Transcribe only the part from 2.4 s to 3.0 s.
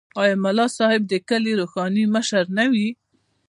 نه وي؟